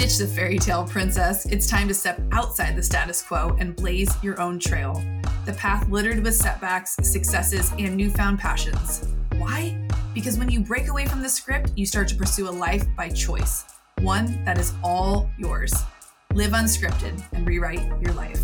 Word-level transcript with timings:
Ditch 0.00 0.16
the 0.16 0.26
fairy 0.26 0.58
tale 0.58 0.86
princess. 0.86 1.44
It's 1.44 1.66
time 1.68 1.86
to 1.88 1.92
step 1.92 2.18
outside 2.32 2.74
the 2.74 2.82
status 2.82 3.22
quo 3.22 3.54
and 3.60 3.76
blaze 3.76 4.10
your 4.22 4.40
own 4.40 4.58
trail. 4.58 4.94
The 5.44 5.52
path 5.52 5.86
littered 5.90 6.24
with 6.24 6.34
setbacks, 6.34 6.96
successes, 7.02 7.70
and 7.78 7.96
newfound 7.98 8.38
passions. 8.38 9.06
Why? 9.36 9.78
Because 10.14 10.38
when 10.38 10.50
you 10.50 10.60
break 10.60 10.88
away 10.88 11.04
from 11.04 11.20
the 11.20 11.28
script, 11.28 11.72
you 11.76 11.84
start 11.84 12.08
to 12.08 12.14
pursue 12.14 12.48
a 12.48 12.50
life 12.50 12.86
by 12.96 13.10
choice, 13.10 13.66
one 14.00 14.42
that 14.46 14.56
is 14.56 14.72
all 14.82 15.28
yours. 15.36 15.74
Live 16.32 16.52
unscripted 16.52 17.22
and 17.34 17.46
rewrite 17.46 17.86
your 18.00 18.14
life. 18.14 18.40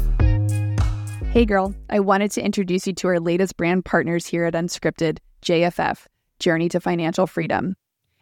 Hey, 1.30 1.46
girl, 1.46 1.74
I 1.88 2.00
wanted 2.00 2.32
to 2.32 2.44
introduce 2.44 2.86
you 2.86 2.92
to 2.92 3.08
our 3.08 3.18
latest 3.18 3.56
brand 3.56 3.86
partners 3.86 4.26
here 4.26 4.44
at 4.44 4.52
Unscripted, 4.52 5.20
JFF, 5.40 6.04
Journey 6.38 6.68
to 6.68 6.80
Financial 6.80 7.26
Freedom. 7.26 7.76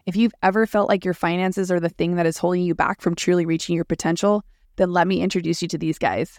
If 0.06 0.16
you've 0.16 0.34
ever 0.42 0.66
felt 0.66 0.90
like 0.90 1.02
your 1.02 1.14
finances 1.14 1.70
are 1.70 1.80
the 1.80 1.88
thing 1.88 2.16
that 2.16 2.26
is 2.26 2.36
holding 2.36 2.60
you 2.62 2.74
back 2.74 3.00
from 3.00 3.14
truly 3.14 3.46
reaching 3.46 3.74
your 3.74 3.86
potential, 3.86 4.42
then 4.76 4.92
let 4.92 5.08
me 5.08 5.22
introduce 5.22 5.62
you 5.62 5.68
to 5.68 5.78
these 5.78 5.98
guys. 5.98 6.38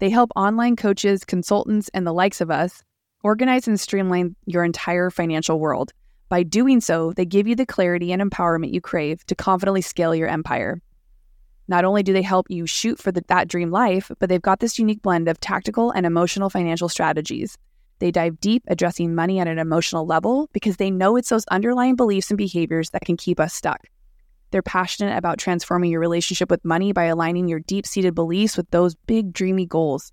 They 0.00 0.10
help 0.10 0.32
online 0.34 0.74
coaches, 0.74 1.24
consultants, 1.24 1.88
and 1.94 2.04
the 2.04 2.12
likes 2.12 2.40
of 2.40 2.50
us 2.50 2.82
organize 3.22 3.68
and 3.68 3.78
streamline 3.78 4.34
your 4.46 4.64
entire 4.64 5.10
financial 5.10 5.60
world. 5.60 5.92
By 6.28 6.42
doing 6.42 6.80
so, 6.80 7.12
they 7.12 7.24
give 7.24 7.46
you 7.46 7.54
the 7.54 7.64
clarity 7.64 8.12
and 8.12 8.20
empowerment 8.20 8.72
you 8.72 8.80
crave 8.80 9.24
to 9.26 9.36
confidently 9.36 9.82
scale 9.82 10.14
your 10.14 10.28
empire. 10.28 10.82
Not 11.68 11.84
only 11.84 12.02
do 12.02 12.12
they 12.12 12.22
help 12.22 12.50
you 12.50 12.66
shoot 12.66 12.98
for 12.98 13.12
the, 13.12 13.22
that 13.28 13.46
dream 13.46 13.70
life, 13.70 14.10
but 14.18 14.28
they've 14.28 14.42
got 14.42 14.58
this 14.58 14.76
unique 14.76 15.02
blend 15.02 15.28
of 15.28 15.38
tactical 15.38 15.92
and 15.92 16.04
emotional 16.04 16.50
financial 16.50 16.88
strategies 16.88 17.56
they 18.04 18.10
dive 18.10 18.38
deep, 18.38 18.62
addressing 18.68 19.14
money 19.14 19.40
at 19.40 19.48
an 19.48 19.58
emotional 19.58 20.04
level 20.04 20.50
because 20.52 20.76
they 20.76 20.90
know 20.90 21.16
it's 21.16 21.30
those 21.30 21.46
underlying 21.46 21.96
beliefs 21.96 22.30
and 22.30 22.36
behaviors 22.36 22.90
that 22.90 23.00
can 23.00 23.16
keep 23.16 23.40
us 23.40 23.54
stuck. 23.54 23.80
They're 24.50 24.60
passionate 24.60 25.16
about 25.16 25.38
transforming 25.38 25.90
your 25.90 26.02
relationship 26.02 26.50
with 26.50 26.62
money 26.66 26.92
by 26.92 27.04
aligning 27.04 27.48
your 27.48 27.60
deep 27.60 27.86
seated 27.86 28.14
beliefs 28.14 28.58
with 28.58 28.70
those 28.72 28.94
big, 28.94 29.32
dreamy 29.32 29.64
goals. 29.64 30.12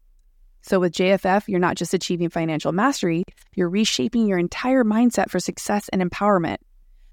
So, 0.61 0.79
with 0.79 0.93
JFF, 0.93 1.49
you're 1.49 1.59
not 1.59 1.75
just 1.75 1.93
achieving 1.93 2.29
financial 2.29 2.71
mastery, 2.71 3.25
you're 3.55 3.67
reshaping 3.67 4.25
your 4.25 4.37
entire 4.37 4.85
mindset 4.85 5.29
for 5.29 5.41
success 5.41 5.89
and 5.89 6.01
empowerment. 6.01 6.59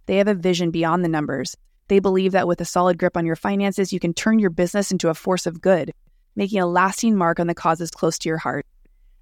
They 0.07 0.19
have 0.19 0.29
a 0.29 0.35
vision 0.35 0.71
beyond 0.71 1.05
the 1.05 1.09
numbers. 1.09 1.57
They 1.89 1.99
believe 1.99 2.31
that 2.31 2.47
with 2.47 2.61
a 2.61 2.65
solid 2.65 2.99
grip 2.99 3.17
on 3.17 3.27
your 3.27 3.35
finances, 3.35 3.93
you 3.93 3.99
can 3.99 4.15
turn 4.15 4.39
your 4.39 4.51
business 4.51 4.93
into 4.93 5.09
a 5.09 5.15
force 5.15 5.45
of 5.45 5.61
good, 5.61 5.93
making 6.37 6.61
a 6.61 6.67
lasting 6.67 7.17
mark 7.17 7.41
on 7.41 7.49
the 7.49 7.55
causes 7.55 7.91
close 7.91 8.17
to 8.19 8.29
your 8.29 8.39
heart. 8.39 8.65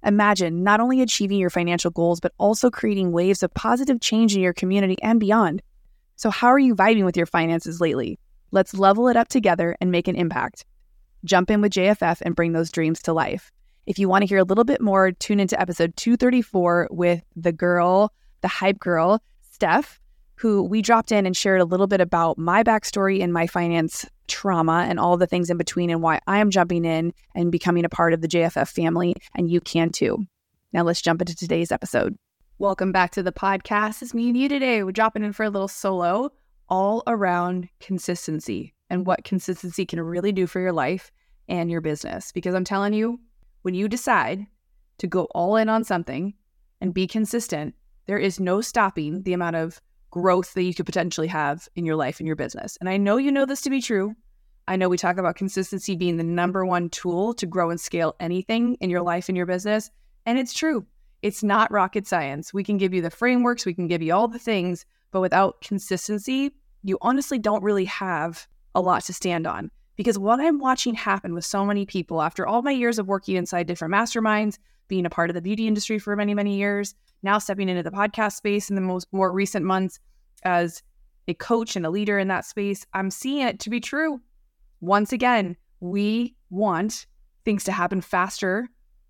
Imagine 0.03 0.63
not 0.63 0.79
only 0.79 1.01
achieving 1.01 1.39
your 1.39 1.49
financial 1.49 1.91
goals, 1.91 2.19
but 2.19 2.33
also 2.37 2.69
creating 2.69 3.11
waves 3.11 3.43
of 3.43 3.53
positive 3.53 3.99
change 3.99 4.35
in 4.35 4.41
your 4.41 4.53
community 4.53 4.97
and 5.01 5.19
beyond. 5.19 5.61
So, 6.15 6.29
how 6.29 6.47
are 6.47 6.59
you 6.59 6.75
vibing 6.75 7.05
with 7.05 7.17
your 7.17 7.25
finances 7.25 7.81
lately? 7.81 8.19
Let's 8.51 8.73
level 8.73 9.07
it 9.07 9.17
up 9.17 9.27
together 9.27 9.75
and 9.81 9.91
make 9.91 10.07
an 10.07 10.15
impact. 10.15 10.65
Jump 11.25 11.51
in 11.51 11.61
with 11.61 11.73
JFF 11.73 12.21
and 12.21 12.35
bring 12.35 12.53
those 12.53 12.71
dreams 12.71 13.01
to 13.03 13.13
life. 13.13 13.51
If 13.85 13.99
you 13.99 14.09
want 14.09 14.21
to 14.23 14.27
hear 14.27 14.39
a 14.39 14.43
little 14.43 14.63
bit 14.63 14.81
more, 14.81 15.11
tune 15.11 15.39
into 15.39 15.59
episode 15.59 15.95
234 15.95 16.89
with 16.91 17.23
the 17.35 17.51
girl, 17.51 18.13
the 18.41 18.47
hype 18.47 18.79
girl, 18.79 19.21
Steph, 19.41 19.99
who 20.37 20.63
we 20.63 20.81
dropped 20.81 21.11
in 21.11 21.25
and 21.25 21.35
shared 21.35 21.61
a 21.61 21.65
little 21.65 21.87
bit 21.87 21.99
about 21.99 22.37
my 22.37 22.63
backstory 22.63 23.21
and 23.23 23.33
my 23.33 23.47
finance 23.47 24.05
trauma 24.27 24.85
and 24.87 24.99
all 24.99 25.17
the 25.17 25.25
things 25.25 25.49
in 25.49 25.57
between 25.57 25.89
and 25.89 26.01
why 26.01 26.19
I 26.27 26.37
am 26.39 26.51
jumping 26.51 26.85
in 26.85 27.11
and 27.33 27.51
becoming 27.51 27.85
a 27.85 27.89
part 27.89 28.13
of 28.13 28.21
the 28.21 28.27
JFF 28.27 28.67
family. 28.69 29.15
And 29.35 29.49
you 29.49 29.59
can 29.59 29.89
too. 29.89 30.25
Now 30.73 30.83
let's 30.83 31.01
jump 31.01 31.21
into 31.21 31.35
today's 31.35 31.71
episode. 31.71 32.15
Welcome 32.59 32.91
back 32.91 33.11
to 33.11 33.23
the 33.23 33.31
podcast. 33.31 34.01
It's 34.01 34.13
me 34.13 34.27
and 34.27 34.37
you 34.37 34.47
today. 34.47 34.83
We're 34.83 34.91
dropping 34.91 35.23
in 35.23 35.33
for 35.33 35.43
a 35.43 35.49
little 35.49 35.67
solo 35.67 36.31
all 36.69 37.01
around 37.07 37.67
consistency 37.79 38.75
and 38.89 39.07
what 39.07 39.23
consistency 39.23 39.85
can 39.85 40.01
really 40.01 40.31
do 40.31 40.45
for 40.45 40.59
your 40.59 40.73
life 40.73 41.11
and 41.47 41.71
your 41.71 41.81
business. 41.81 42.31
Because 42.31 42.53
I'm 42.53 42.63
telling 42.63 42.93
you, 42.93 43.19
when 43.63 43.73
you 43.73 43.87
decide 43.87 44.45
to 44.99 45.07
go 45.07 45.23
all 45.31 45.55
in 45.55 45.67
on 45.67 45.83
something 45.83 46.33
and 46.79 46.93
be 46.93 47.07
consistent, 47.07 47.73
there 48.05 48.19
is 48.19 48.39
no 48.39 48.61
stopping 48.61 49.23
the 49.23 49.33
amount 49.33 49.55
of 49.55 49.81
growth 50.11 50.53
that 50.53 50.63
you 50.63 50.73
could 50.73 50.85
potentially 50.85 51.27
have 51.27 51.67
in 51.75 51.85
your 51.85 51.95
life 51.95 52.19
and 52.19 52.27
your 52.27 52.35
business. 52.35 52.77
And 52.79 52.89
I 52.89 52.97
know 52.97 53.17
you 53.17 53.31
know 53.31 53.45
this 53.45 53.61
to 53.61 53.69
be 53.69 53.81
true. 53.81 54.15
I 54.67 54.75
know 54.75 54.89
we 54.89 54.97
talk 54.97 55.17
about 55.17 55.35
consistency 55.35 55.95
being 55.95 56.17
the 56.17 56.23
number 56.23 56.65
one 56.65 56.89
tool 56.89 57.33
to 57.35 57.45
grow 57.45 57.69
and 57.69 57.79
scale 57.79 58.15
anything 58.19 58.75
in 58.75 58.89
your 58.89 59.01
life 59.01 59.29
and 59.29 59.37
your 59.37 59.45
business. 59.45 59.89
And 60.25 60.37
it's 60.37 60.53
true. 60.53 60.85
It's 61.21 61.43
not 61.43 61.71
rocket 61.71 62.05
science. 62.05 62.53
We 62.53 62.63
can 62.63 62.77
give 62.77 62.93
you 62.93 63.01
the 63.01 63.09
frameworks, 63.09 63.65
we 63.65 63.73
can 63.73 63.87
give 63.87 64.01
you 64.01 64.13
all 64.13 64.27
the 64.27 64.39
things, 64.39 64.85
but 65.11 65.21
without 65.21 65.61
consistency, 65.61 66.51
you 66.83 66.97
honestly 67.01 67.39
don't 67.39 67.63
really 67.63 67.85
have 67.85 68.47
a 68.75 68.81
lot 68.81 69.03
to 69.05 69.13
stand 69.13 69.47
on. 69.47 69.71
Because 69.97 70.17
what 70.17 70.39
I'm 70.39 70.59
watching 70.59 70.93
happen 70.93 71.33
with 71.33 71.43
so 71.43 71.65
many 71.65 71.85
people 71.85 72.21
after 72.21 72.47
all 72.47 72.61
my 72.61 72.71
years 72.71 72.99
of 72.99 73.07
working 73.07 73.35
inside 73.35 73.67
different 73.67 73.93
masterminds, 73.93 74.57
being 74.87 75.05
a 75.05 75.09
part 75.09 75.29
of 75.29 75.33
the 75.33 75.41
beauty 75.41 75.67
industry 75.67 75.99
for 75.99 76.15
many, 76.15 76.33
many 76.33 76.55
years, 76.57 76.95
now 77.23 77.39
stepping 77.39 77.67
into 77.67 77.83
the 77.83 77.91
podcast 77.91 78.33
space 78.33 78.69
in 78.69 78.75
the 78.75 78.81
most 78.81 79.07
more 79.11 79.31
recent 79.33 79.65
months 79.65 79.99
as 80.43 80.81
a 81.27 81.33
coach 81.33 81.75
and 81.75 81.85
a 81.85 81.89
leader 81.89 82.19
in 82.19 82.27
that 82.29 82.45
space, 82.45 82.85
I'm 82.93 83.11
seeing 83.11 83.45
it 83.45 83.59
to 83.61 83.69
be 83.69 83.79
true. 83.79 84.21
Once 84.79 85.11
again, 85.11 85.57
we 85.79 86.35
want 86.49 87.05
things 87.43 87.63
to 87.65 87.71
happen 87.71 88.01
faster 88.01 88.69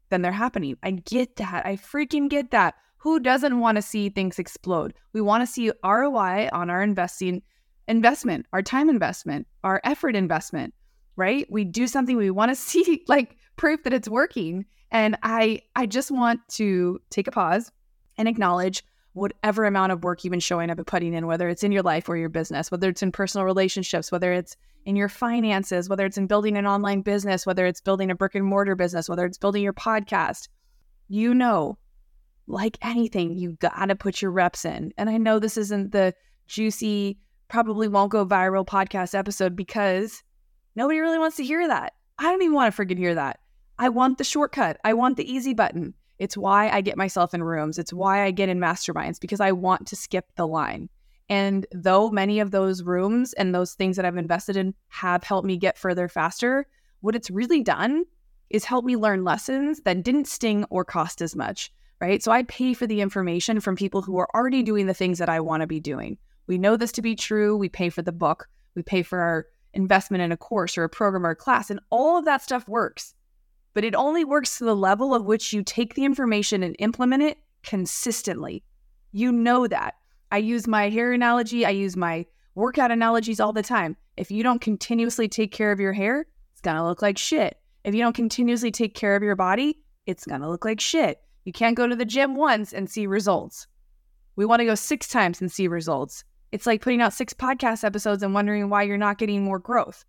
than 0.10 0.22
they're 0.22 0.32
happening. 0.32 0.78
I 0.84 0.92
get 0.92 1.36
that. 1.36 1.66
I 1.66 1.76
freaking 1.76 2.30
get 2.30 2.52
that. 2.52 2.76
Who 2.98 3.20
doesn't 3.20 3.60
want 3.60 3.76
to 3.76 3.82
see 3.82 4.10
things 4.10 4.40
explode? 4.40 4.94
We 5.14 5.22
want 5.22 5.42
to 5.42 5.48
see 5.48 5.72
ROI 5.84 6.50
on 6.52 6.70
our 6.70 6.82
investing 6.82 7.42
investment, 7.88 8.46
our 8.54 8.62
time 8.62 8.90
investment, 8.90 9.48
our 9.64 9.82
effort 9.84 10.16
investment, 10.16 10.74
right? 11.16 11.48
We 11.50 11.64
do 11.64 11.88
something 11.88 12.18
we 12.18 12.32
want 12.32 12.50
to 12.52 12.56
see 12.70 13.04
like 13.08 13.38
proof 13.56 13.84
that 13.84 13.94
it's 13.94 14.10
working. 14.10 14.66
And 14.92 15.18
I 15.24 15.62
I 15.76 15.86
just 15.86 16.12
want 16.12 16.40
to 16.50 17.00
take 17.10 17.28
a 17.28 17.32
pause 17.32 17.72
and 18.18 18.28
acknowledge 18.28 18.84
whatever 19.14 19.66
amount 19.66 19.92
of 19.92 20.04
work 20.04 20.24
you've 20.24 20.32
been 20.32 20.40
showing 20.40 20.70
up 20.70 20.78
and 20.78 20.88
putting 20.88 21.14
in, 21.14 21.26
whether 21.28 21.50
it's 21.50 21.64
in 21.64 21.72
your 21.72 21.82
life 21.82 22.08
or 22.08 22.16
your 22.16 22.30
business, 22.30 22.70
whether 22.70 22.88
it's 22.90 23.02
in 23.02 23.12
personal 23.12 23.46
relationships, 23.46 24.12
whether 24.12 24.32
it's 24.32 24.56
in 24.86 24.96
your 24.96 25.10
finances, 25.10 25.90
whether 25.90 26.06
it's 26.06 26.18
in 26.18 26.28
building 26.28 26.56
an 26.56 26.68
online 26.68 27.02
business, 27.02 27.46
whether 27.46 27.66
it's 27.66 27.82
building 27.82 28.12
a 28.12 28.16
brick 28.16 28.36
and 28.36 28.46
mortar 28.46 28.76
business, 28.76 29.10
whether 29.10 29.26
it's 29.26 29.38
building 29.38 29.64
your 29.64 29.74
podcast, 29.74 30.48
you 31.10 31.34
know, 31.34 31.78
like 32.48 32.78
anything, 32.82 33.38
you 33.38 33.54
got 33.54 33.86
to 33.88 33.96
put 33.96 34.22
your 34.22 34.32
reps 34.32 34.64
in. 34.64 34.94
And 34.98 35.10
I 35.10 35.18
know 35.18 35.40
this 35.40 35.58
isn't 35.58 35.92
the 35.92 36.14
juicy, 36.48 37.20
probably 37.48 37.88
won't 37.88 38.12
go 38.12 38.26
viral 38.26 38.66
podcast 38.66 39.14
episode 39.18 39.56
because 39.56 40.24
nobody 40.76 41.00
really 41.00 41.20
wants 41.20 41.38
to 41.38 41.44
hear 41.44 41.68
that. 41.68 41.94
I 42.20 42.24
don't 42.24 42.42
even 42.42 42.54
want 42.54 42.74
to 42.74 42.82
freaking 42.82 42.98
hear 42.98 43.16
that. 43.16 43.40
I 43.80 43.90
want 43.90 44.18
the 44.18 44.24
shortcut. 44.24 44.80
I 44.84 44.94
want 44.94 45.18
the 45.18 45.32
easy 45.32 45.54
button. 45.54 45.94
It's 46.20 46.38
why 46.38 46.70
I 46.70 46.82
get 46.82 46.98
myself 46.98 47.34
in 47.34 47.44
rooms. 47.44 47.78
It's 47.78 47.94
why 47.94 48.24
I 48.24 48.32
get 48.32 48.50
in 48.50 48.60
masterminds 48.60 49.20
because 49.20 49.40
I 49.40 49.52
want 49.52 49.86
to 49.88 49.96
skip 49.96 50.26
the 50.36 50.48
line. 50.48 50.90
And 51.30 51.66
though 51.72 52.10
many 52.10 52.40
of 52.40 52.52
those 52.52 52.84
rooms 52.84 53.34
and 53.34 53.54
those 53.54 53.74
things 53.74 53.98
that 53.98 54.06
I've 54.06 54.18
invested 54.18 54.58
in 54.58 54.74
have 54.88 55.24
helped 55.24 55.46
me 55.46 55.58
get 55.58 55.78
further 55.78 56.08
faster, 56.08 56.66
what 57.02 57.16
it's 57.16 57.30
really 57.30 57.62
done 57.62 58.06
is 58.50 58.64
help 58.64 58.86
me 58.86 58.96
learn 58.96 59.24
lessons 59.24 59.82
that 59.82 60.04
didn't 60.04 60.28
sting 60.28 60.64
or 60.70 60.86
cost 60.86 61.22
as 61.22 61.36
much, 61.36 61.72
right? 62.00 62.24
So 62.24 62.32
I 62.32 62.44
pay 62.44 62.74
for 62.74 62.88
the 62.88 63.02
information 63.02 63.60
from 63.60 63.76
people 63.76 64.02
who 64.02 64.18
are 64.18 64.30
already 64.34 64.64
doing 64.64 64.88
the 64.88 64.94
things 64.94 65.20
that 65.20 65.30
I 65.30 65.42
want 65.42 65.62
to 65.62 65.68
be 65.68 65.82
doing. 65.82 66.18
We 66.48 66.58
know 66.58 66.78
this 66.78 66.92
to 66.94 67.02
be 67.02 67.16
true. 67.16 67.56
We 67.56 67.70
pay 67.70 67.90
for 67.90 68.02
the 68.02 68.12
book, 68.12 68.48
we 68.76 68.84
pay 68.84 69.04
for 69.04 69.20
our 69.20 69.46
investment 69.74 70.24
in 70.24 70.32
a 70.32 70.38
course 70.38 70.78
or 70.78 70.84
a 70.84 70.90
program 70.90 71.26
or 71.26 71.32
a 71.32 71.36
class, 71.36 71.70
and 71.70 71.80
all 71.90 72.18
of 72.18 72.26
that 72.26 72.42
stuff 72.42 72.68
works 72.68 73.14
but 73.78 73.86
it 73.86 73.94
only 73.94 74.26
works 74.26 74.58
to 74.58 74.66
the 74.66 74.76
level 74.76 75.14
of 75.14 75.26
which 75.26 75.54
you 75.54 75.62
take 75.62 75.94
the 75.94 76.04
information 76.04 76.64
and 76.64 76.76
implement 76.80 77.22
it 77.22 77.38
consistently. 77.62 78.64
You 79.12 79.32
know 79.32 79.68
that. 79.68 79.94
I 80.32 80.40
use 80.40 80.66
my 80.66 80.90
hair 80.90 81.14
analogy, 81.14 81.64
I 81.64 81.70
use 81.70 81.96
my 81.96 82.26
workout 82.56 82.90
analogies 82.90 83.40
all 83.40 83.54
the 83.54 83.62
time. 83.62 83.96
If 84.18 84.32
you 84.32 84.42
don't 84.42 84.60
continuously 84.60 85.28
take 85.28 85.52
care 85.52 85.72
of 85.72 85.80
your 85.80 85.94
hair, 85.94 86.26
it's 86.54 86.62
gonna 86.62 86.88
look 86.88 87.04
like 87.04 87.20
shit. 87.20 87.60
If 87.84 87.94
you 87.94 88.02
don't 88.02 88.16
continuously 88.16 88.72
take 88.72 88.96
care 88.96 89.16
of 89.16 89.22
your 89.22 89.36
body, 89.36 89.78
it's 90.08 90.26
gonna 90.26 90.50
look 90.50 90.66
like 90.66 90.80
shit. 90.80 91.22
You 91.46 91.54
can't 91.54 91.78
go 91.78 91.86
to 91.86 91.96
the 91.96 92.04
gym 92.04 92.36
once 92.36 92.74
and 92.74 92.90
see 92.90 93.06
results. 93.06 93.68
We 94.36 94.46
wanna 94.46 94.66
go 94.66 94.74
six 94.74 95.08
times 95.08 95.40
and 95.40 95.52
see 95.52 95.68
results. 95.68 96.24
It's 96.52 96.66
like 96.66 96.82
putting 96.82 97.02
out 97.02 97.14
six 97.14 97.34
podcast 97.34 97.84
episodes 97.84 98.24
and 98.24 98.34
wondering 98.34 98.70
why 98.70 98.84
you're 98.84 98.98
not 98.98 99.18
getting 99.18 99.44
more 99.44 99.60
growth. 99.60 100.06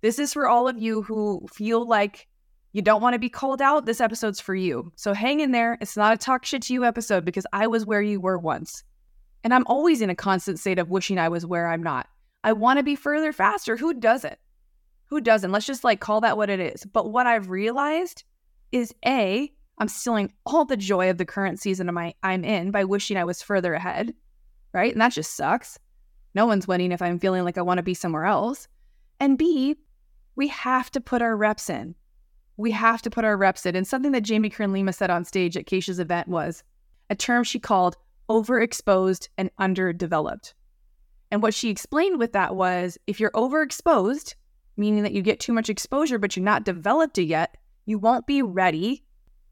This 0.00 0.18
is 0.18 0.32
for 0.32 0.48
all 0.48 0.68
of 0.68 0.78
you 0.78 1.02
who 1.02 1.46
feel 1.52 1.86
like 1.86 2.26
you 2.72 2.82
don't 2.82 3.00
want 3.00 3.14
to 3.14 3.18
be 3.18 3.30
called 3.30 3.62
out, 3.62 3.86
this 3.86 4.00
episode's 4.00 4.40
for 4.40 4.54
you. 4.54 4.92
So 4.96 5.14
hang 5.14 5.40
in 5.40 5.52
there. 5.52 5.78
It's 5.80 5.96
not 5.96 6.12
a 6.12 6.18
talk 6.18 6.44
shit 6.44 6.62
to 6.62 6.74
you 6.74 6.84
episode 6.84 7.24
because 7.24 7.46
I 7.52 7.66
was 7.66 7.86
where 7.86 8.02
you 8.02 8.20
were 8.20 8.36
once. 8.36 8.84
And 9.44 9.54
I'm 9.54 9.66
always 9.66 10.02
in 10.02 10.10
a 10.10 10.14
constant 10.14 10.58
state 10.58 10.78
of 10.78 10.90
wishing 10.90 11.18
I 11.18 11.28
was 11.28 11.46
where 11.46 11.68
I'm 11.68 11.82
not. 11.82 12.08
I 12.44 12.52
want 12.52 12.78
to 12.78 12.82
be 12.82 12.96
further 12.96 13.32
faster. 13.32 13.76
Who 13.76 13.94
doesn't? 13.94 14.38
Who 15.06 15.20
doesn't? 15.20 15.52
Let's 15.52 15.66
just 15.66 15.84
like 15.84 16.00
call 16.00 16.20
that 16.20 16.36
what 16.36 16.50
it 16.50 16.60
is. 16.60 16.84
But 16.84 17.12
what 17.12 17.26
I've 17.26 17.48
realized 17.48 18.24
is 18.72 18.92
A, 19.06 19.50
I'm 19.78 19.88
stealing 19.88 20.32
all 20.44 20.64
the 20.64 20.76
joy 20.76 21.10
of 21.10 21.18
the 21.18 21.24
current 21.24 21.60
season 21.60 21.92
my 21.94 22.14
I'm 22.22 22.44
in 22.44 22.72
by 22.72 22.84
wishing 22.84 23.16
I 23.16 23.24
was 23.24 23.40
further 23.40 23.74
ahead. 23.74 24.14
Right? 24.76 24.92
And 24.92 25.00
that 25.00 25.12
just 25.12 25.34
sucks. 25.34 25.78
No 26.34 26.44
one's 26.44 26.68
winning 26.68 26.92
if 26.92 27.00
I'm 27.00 27.18
feeling 27.18 27.44
like 27.44 27.56
I 27.56 27.62
want 27.62 27.78
to 27.78 27.82
be 27.82 27.94
somewhere 27.94 28.26
else. 28.26 28.68
And 29.18 29.38
B, 29.38 29.74
we 30.36 30.48
have 30.48 30.90
to 30.90 31.00
put 31.00 31.22
our 31.22 31.34
reps 31.34 31.70
in. 31.70 31.94
We 32.58 32.72
have 32.72 33.00
to 33.00 33.10
put 33.10 33.24
our 33.24 33.38
reps 33.38 33.64
in. 33.64 33.74
And 33.74 33.86
something 33.86 34.12
that 34.12 34.20
Jamie 34.20 34.50
Kern 34.50 34.74
Lima 34.74 34.92
said 34.92 35.08
on 35.08 35.24
stage 35.24 35.56
at 35.56 35.64
Keisha's 35.64 35.98
event 35.98 36.28
was 36.28 36.62
a 37.08 37.14
term 37.14 37.42
she 37.42 37.58
called 37.58 37.96
overexposed 38.28 39.28
and 39.38 39.50
underdeveloped. 39.58 40.52
And 41.30 41.42
what 41.42 41.54
she 41.54 41.70
explained 41.70 42.18
with 42.18 42.34
that 42.34 42.54
was 42.54 42.98
if 43.06 43.18
you're 43.18 43.30
overexposed, 43.30 44.34
meaning 44.76 45.04
that 45.04 45.12
you 45.12 45.22
get 45.22 45.40
too 45.40 45.54
much 45.54 45.70
exposure, 45.70 46.18
but 46.18 46.36
you're 46.36 46.44
not 46.44 46.64
developed 46.64 47.16
it 47.16 47.24
yet, 47.24 47.56
you 47.86 47.98
won't 47.98 48.26
be 48.26 48.42
ready 48.42 49.04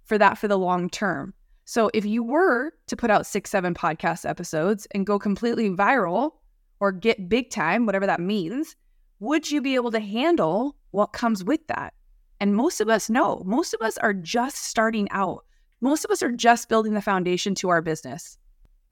for 0.05 0.19
that 0.19 0.37
for 0.37 0.49
the 0.49 0.59
long 0.59 0.91
term. 0.91 1.33
So 1.65 1.91
if 1.95 2.05
you 2.05 2.23
were 2.23 2.73
to 2.87 2.97
put 2.97 3.11
out 3.11 3.27
six, 3.27 3.51
seven 3.51 3.75
podcast 3.75 4.29
episodes 4.29 4.87
and 4.93 5.07
go 5.07 5.19
completely 5.19 5.71
viral 5.71 6.33
or 6.81 6.93
get 6.93 7.29
big 7.29 7.51
time, 7.51 7.87
whatever 7.87 8.07
that 8.07 8.21
means, 8.21 8.77
would 9.21 9.51
you 9.51 9.63
be 9.63 9.75
able 9.75 9.91
to 9.93 10.01
handle 10.01 10.77
what 10.91 11.13
comes 11.13 11.43
with 11.43 11.67
that? 11.69 11.95
And 12.41 12.55
most 12.55 12.81
of 12.81 12.89
us 12.89 13.09
know, 13.09 13.43
most 13.47 13.73
of 13.73 13.81
us 13.81 13.97
are 13.99 14.13
just 14.13 14.57
starting 14.57 15.09
out. 15.11 15.45
Most 15.81 16.05
of 16.05 16.11
us 16.11 16.23
are 16.23 16.33
just 16.33 16.69
building 16.69 16.95
the 16.95 17.01
foundation 17.01 17.55
to 17.57 17.71
our 17.71 17.81
business. 17.81 18.37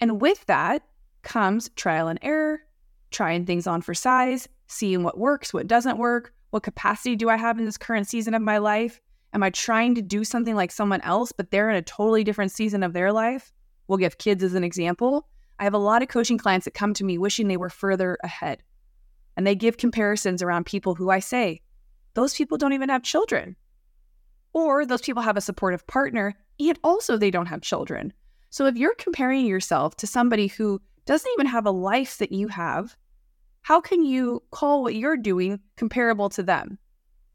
And 0.01 0.21
with 0.21 0.45
that 0.47 0.83
comes 1.23 1.69
trial 1.77 2.09
and 2.09 2.19
error, 2.23 2.61
trying 3.11 3.45
things 3.45 3.67
on 3.67 3.83
for 3.83 3.95
size, 3.95 4.49
seeing 4.67 5.03
what 5.03 5.19
works, 5.19 5.53
what 5.53 5.67
doesn't 5.67 5.99
work, 5.99 6.33
what 6.51 6.63
capacity 6.63 7.17
do 7.17 7.29
I 7.29 7.37
have 7.37 7.59
in 7.59 7.65
this 7.65 7.79
current 7.79 8.09
season 8.09 8.35
of 8.35 8.43
my 8.43 8.59
life? 8.59 9.01
Am 9.35 9.43
I 9.43 9.51
trying 9.51 9.95
to 9.95 10.03
do 10.03 10.25
something 10.25 10.55
like 10.55 10.71
someone 10.71 11.01
else, 11.01 11.33
but 11.33 11.51
they're 11.51 11.71
in 11.71 11.77
a 11.77 11.83
totally 11.83 12.23
different 12.23 12.53
season 12.53 12.83
of 12.83 12.93
their 12.93 13.13
life? 13.13 13.53
We'll 13.89 13.99
give 13.99 14.19
kids 14.19 14.43
as 14.43 14.55
an 14.55 14.65
example. 14.65 15.27
I 15.59 15.65
have 15.65 15.75
a 15.75 15.79
lot 15.79 16.03
of 16.03 16.09
coaching 16.09 16.39
clients 16.39 16.65
that 16.65 16.75
come 16.75 16.93
to 16.95 17.05
me 17.05 17.19
wishing 17.19 17.49
they 17.49 17.57
were 17.57 17.71
further 17.71 18.19
ahead. 18.23 18.63
And 19.37 19.47
they 19.47 19.55
give 19.55 19.79
comparisons 19.79 20.43
around 20.43 20.67
people 20.67 20.95
who 20.95 21.11
I 21.11 21.21
say, 21.21 21.63
those 22.15 22.35
people 22.35 22.59
don't 22.59 22.75
even 22.75 22.91
have 22.91 23.03
children. 23.03 23.57
Or 24.53 24.85
those 24.85 25.01
people 25.01 25.23
have 25.23 25.39
a 25.39 25.41
supportive 25.41 25.87
partner, 25.87 26.35
and 26.61 26.79
also 26.85 27.17
they 27.17 27.31
don't 27.31 27.47
have 27.47 27.63
children. 27.63 28.13
So 28.51 28.67
if 28.67 28.77
you're 28.77 28.95
comparing 28.97 29.47
yourself 29.47 29.97
to 29.97 30.07
somebody 30.07 30.49
who 30.49 30.81
doesn't 31.07 31.33
even 31.33 31.47
have 31.47 31.65
a 31.65 31.71
life 31.71 32.19
that 32.19 32.33
you 32.33 32.49
have, 32.49 32.95
how 33.63 33.81
can 33.81 34.05
you 34.05 34.43
call 34.51 34.83
what 34.83 34.95
you're 34.95 35.17
doing 35.17 35.59
comparable 35.77 36.29
to 36.31 36.43
them? 36.43 36.79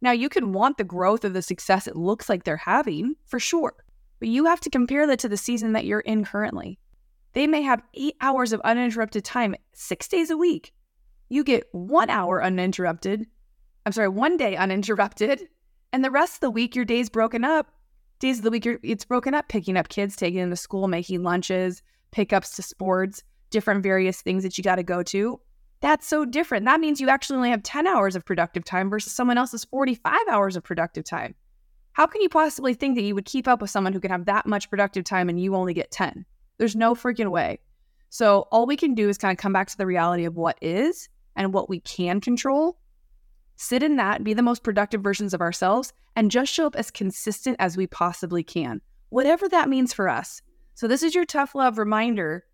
Now, 0.01 0.11
you 0.11 0.29
can 0.29 0.53
want 0.53 0.77
the 0.77 0.83
growth 0.83 1.25
or 1.25 1.29
the 1.29 1.41
success 1.41 1.87
it 1.87 1.95
looks 1.95 2.29
like 2.29 2.43
they're 2.43 2.57
having, 2.57 3.15
for 3.25 3.39
sure, 3.39 3.73
but 4.19 4.27
you 4.27 4.45
have 4.45 4.59
to 4.61 4.69
compare 4.69 5.07
that 5.07 5.19
to 5.19 5.29
the 5.29 5.37
season 5.37 5.73
that 5.73 5.85
you're 5.85 6.01
in 6.01 6.23
currently. 6.23 6.77
They 7.33 7.47
may 7.47 7.61
have 7.61 7.83
eight 7.93 8.15
hours 8.21 8.53
of 8.53 8.61
uninterrupted 8.61 9.25
time 9.25 9.55
six 9.73 10.07
days 10.07 10.29
a 10.29 10.37
week. 10.37 10.73
You 11.29 11.43
get 11.43 11.67
one 11.71 12.09
hour 12.09 12.43
uninterrupted. 12.43 13.27
I'm 13.85 13.91
sorry, 13.91 14.09
one 14.09 14.37
day 14.37 14.55
uninterrupted. 14.55 15.47
And 15.93 16.03
the 16.03 16.11
rest 16.11 16.35
of 16.35 16.39
the 16.41 16.49
week, 16.49 16.75
your 16.75 16.85
day's 16.85 17.09
broken 17.09 17.43
up. 17.43 17.67
Days 18.19 18.39
of 18.39 18.43
the 18.43 18.51
week, 18.51 18.67
it's 18.83 19.05
broken 19.05 19.33
up 19.33 19.47
picking 19.49 19.77
up 19.77 19.89
kids, 19.89 20.15
taking 20.15 20.39
them 20.39 20.49
to 20.49 20.55
school, 20.55 20.87
making 20.87 21.23
lunches, 21.23 21.83
pickups 22.11 22.55
to 22.55 22.61
sports, 22.61 23.23
different 23.49 23.83
various 23.83 24.21
things 24.21 24.43
that 24.43 24.57
you 24.57 24.63
got 24.63 24.75
to 24.75 24.83
go 24.83 25.03
to. 25.03 25.39
That's 25.79 26.07
so 26.07 26.25
different. 26.25 26.65
That 26.65 26.79
means 26.79 26.99
you 26.99 27.09
actually 27.09 27.37
only 27.37 27.51
have 27.51 27.63
10 27.63 27.85
hours 27.85 28.15
of 28.15 28.25
productive 28.25 28.65
time 28.65 28.89
versus 28.89 29.13
someone 29.13 29.37
else's 29.37 29.65
45 29.65 30.15
hours 30.29 30.55
of 30.55 30.63
productive 30.63 31.03
time. 31.03 31.35
How 31.93 32.07
can 32.07 32.21
you 32.21 32.29
possibly 32.29 32.73
think 32.73 32.95
that 32.95 33.03
you 33.03 33.15
would 33.15 33.25
keep 33.25 33.47
up 33.47 33.61
with 33.61 33.69
someone 33.69 33.93
who 33.93 33.99
can 33.99 34.11
have 34.11 34.25
that 34.25 34.45
much 34.45 34.69
productive 34.69 35.03
time 35.03 35.29
and 35.29 35.39
you 35.39 35.55
only 35.55 35.73
get 35.73 35.91
10? 35.91 36.25
There's 36.57 36.75
no 36.75 36.95
freaking 36.95 37.31
way. 37.31 37.59
So, 38.09 38.47
all 38.51 38.65
we 38.65 38.77
can 38.77 38.95
do 38.95 39.09
is 39.09 39.17
kind 39.17 39.31
of 39.31 39.41
come 39.41 39.53
back 39.53 39.67
to 39.67 39.77
the 39.77 39.85
reality 39.85 40.25
of 40.25 40.35
what 40.35 40.57
is 40.61 41.09
and 41.35 41.53
what 41.53 41.69
we 41.69 41.79
can 41.81 42.21
control. 42.21 42.79
Sit 43.57 43.83
in 43.83 43.97
that, 43.97 44.23
be 44.23 44.33
the 44.33 44.41
most 44.41 44.63
productive 44.63 45.01
versions 45.01 45.33
of 45.33 45.41
ourselves, 45.41 45.91
and 46.15 46.31
just 46.31 46.53
show 46.53 46.67
up 46.67 46.75
as 46.75 46.89
consistent 46.89 47.57
as 47.59 47.75
we 47.75 47.85
possibly 47.87 48.43
can, 48.43 48.81
whatever 49.09 49.49
that 49.49 49.67
means 49.67 49.93
for 49.93 50.07
us. 50.07 50.41
So, 50.75 50.87
this 50.87 51.03
is 51.03 51.13
your 51.13 51.25
tough 51.25 51.53
love 51.53 51.77
reminder 51.77 52.45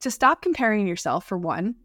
to 0.00 0.10
stop 0.10 0.42
comparing 0.42 0.86
yourself, 0.86 1.26
for 1.26 1.38
one, 1.38 1.76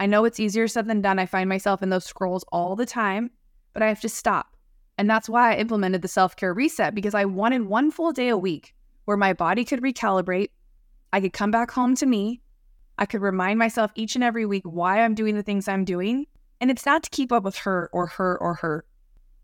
I 0.00 0.06
know 0.06 0.24
it's 0.24 0.40
easier 0.40 0.68
said 0.68 0.88
than 0.88 1.00
done. 1.00 1.18
I 1.18 1.26
find 1.26 1.48
myself 1.48 1.82
in 1.82 1.90
those 1.90 2.04
scrolls 2.04 2.44
all 2.50 2.76
the 2.76 2.86
time, 2.86 3.30
but 3.72 3.82
I 3.82 3.88
have 3.88 4.00
to 4.00 4.08
stop. 4.08 4.56
And 4.98 5.08
that's 5.08 5.28
why 5.28 5.52
I 5.52 5.58
implemented 5.58 6.02
the 6.02 6.08
self 6.08 6.36
care 6.36 6.54
reset 6.54 6.94
because 6.94 7.14
I 7.14 7.24
wanted 7.24 7.62
one 7.62 7.90
full 7.90 8.12
day 8.12 8.28
a 8.28 8.36
week 8.36 8.74
where 9.04 9.16
my 9.16 9.32
body 9.32 9.64
could 9.64 9.82
recalibrate. 9.82 10.50
I 11.12 11.20
could 11.20 11.32
come 11.32 11.50
back 11.50 11.70
home 11.70 11.94
to 11.96 12.06
me. 12.06 12.40
I 12.98 13.06
could 13.06 13.22
remind 13.22 13.58
myself 13.58 13.90
each 13.94 14.14
and 14.14 14.24
every 14.24 14.46
week 14.46 14.62
why 14.64 15.00
I'm 15.00 15.14
doing 15.14 15.34
the 15.34 15.42
things 15.42 15.66
I'm 15.66 15.84
doing. 15.84 16.26
And 16.60 16.70
it's 16.70 16.86
not 16.86 17.02
to 17.02 17.10
keep 17.10 17.32
up 17.32 17.42
with 17.42 17.56
her 17.58 17.90
or 17.92 18.06
her 18.06 18.38
or 18.40 18.54
her, 18.54 18.84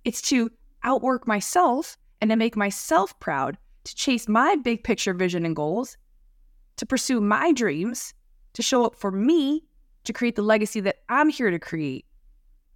it's 0.05 0.23
to 0.23 0.51
outwork 0.85 1.27
myself 1.27 1.99
and 2.21 2.31
to 2.31 2.37
make 2.37 2.57
myself 2.57 3.19
proud, 3.21 3.59
to 3.85 3.95
chase 3.95 4.29
my 4.29 4.57
big 4.57 4.85
picture 4.85 5.13
vision 5.15 5.45
and 5.45 5.57
goals, 5.57 5.97
to 6.77 6.87
pursue 6.87 7.21
my 7.21 7.53
dreams, 7.53 8.15
to 8.55 8.63
show 8.63 8.85
up 8.85 8.95
for 8.95 9.11
me 9.11 9.65
to 10.05 10.13
create 10.13 10.37
the 10.37 10.43
legacy 10.43 10.81
that 10.81 10.97
I'm 11.09 11.29
here 11.29 11.51
to 11.51 11.59
create. 11.59 12.07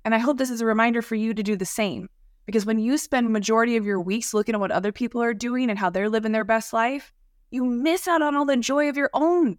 And 0.05 0.15
I 0.15 0.19
hope 0.19 0.39
this 0.39 0.51
is 0.51 0.61
a 0.61 0.67
reminder 0.67 1.03
for 1.03 1.15
you 1.15 1.35
to 1.35 1.43
do 1.43 1.57
the 1.57 1.65
same. 1.65 2.09
Because 2.47 2.67
when 2.67 2.79
you 2.79 2.99
spend 2.99 3.31
majority 3.31 3.77
of 3.77 3.87
your 3.87 4.01
weeks 4.01 4.35
looking 4.35 4.55
at 4.55 4.61
what 4.61 4.71
other 4.71 4.93
people 4.93 5.23
are 5.23 5.33
doing 5.33 5.71
and 5.71 5.79
how 5.79 5.89
they're 5.89 6.11
living 6.11 6.33
their 6.33 6.45
best 6.45 6.73
life, 6.73 7.13
you 7.51 7.65
miss 7.65 8.07
out 8.07 8.21
on 8.21 8.37
all 8.37 8.45
the 8.45 8.57
joy 8.57 8.89
of 8.89 8.97
your 8.97 9.11
own. 9.15 9.57